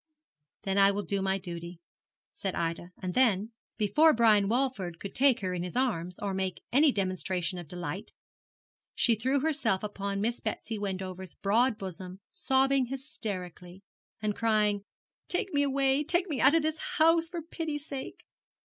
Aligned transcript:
'Then 0.63 0.79
I 0.79 0.89
will 0.89 1.03
do 1.03 1.21
my 1.21 1.37
duty,' 1.37 1.79
said 2.33 2.55
Ida; 2.55 2.89
and 3.03 3.13
then, 3.13 3.51
before 3.77 4.13
Brian 4.15 4.49
Walford 4.49 4.99
could 4.99 5.13
take 5.13 5.41
her 5.41 5.53
in 5.53 5.61
his 5.61 5.75
arms, 5.75 6.17
or 6.17 6.33
make 6.33 6.63
any 6.71 6.91
demonstration 6.91 7.59
of 7.59 7.67
delight, 7.67 8.11
she 8.95 9.13
threw 9.13 9.41
herself 9.41 9.83
upon 9.83 10.19
Miss 10.19 10.39
Betsy 10.39 10.79
Wendover's 10.79 11.35
broad 11.35 11.77
bosom, 11.77 12.19
sobbing 12.31 12.87
hysterically, 12.87 13.83
and 14.23 14.35
crying, 14.35 14.83
'Take 15.27 15.53
me 15.53 15.61
away, 15.61 16.03
take 16.03 16.27
me 16.27 16.41
out 16.41 16.55
of 16.55 16.63
this 16.63 16.79
house, 16.97 17.29
for 17.29 17.43
pity's 17.43 17.85
sake!' 17.85 18.23